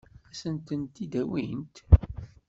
Ad 0.29 0.35
sen-tent-id-awint? 0.39 1.75